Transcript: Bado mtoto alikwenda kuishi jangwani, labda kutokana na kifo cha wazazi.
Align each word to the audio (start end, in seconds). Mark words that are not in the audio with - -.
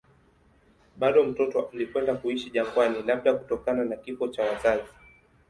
Bado 0.97 1.23
mtoto 1.23 1.69
alikwenda 1.73 2.15
kuishi 2.15 2.49
jangwani, 2.49 3.01
labda 3.03 3.33
kutokana 3.33 3.85
na 3.85 3.95
kifo 3.95 4.27
cha 4.27 4.43
wazazi. 4.43 4.89